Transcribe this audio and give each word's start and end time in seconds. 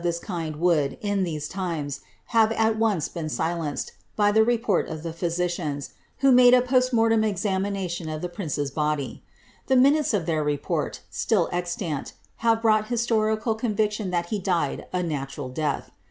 All 0.01 0.05
suspicions 0.05 0.17
of 0.17 0.21
this 0.23 0.27
kind 0.27 0.55
would, 0.55 0.97
in 1.01 1.23
these 1.23 1.47
times, 1.47 1.99
have 2.33 2.51
at 2.53 2.79
once 2.79 3.07
been 3.07 3.29
silenced, 3.29 3.91
by 4.15 4.31
the 4.31 4.43
report 4.43 4.87
of 4.89 5.03
the 5.03 5.13
physicians, 5.13 5.91
who 6.21 6.31
made 6.31 6.55
a 6.55 6.61
past 6.63 6.91
mortem 6.91 7.23
examination 7.23 8.09
of 8.09 8.23
the 8.23 8.27
prince's 8.27 8.71
body. 8.71 9.21
The 9.67 9.75
minutes 9.77 10.11
of 10.15 10.25
their 10.25 10.43
report, 10.43 11.01
still 11.11 11.49
extant, 11.51 12.13
have 12.37 12.63
brought 12.63 12.87
historical 12.87 13.53
conviction 13.53 14.09
that 14.09 14.29
he 14.29 14.39
died 14.39 14.87
a 14.91 15.03
natural 15.03 15.49
death.' 15.49 15.91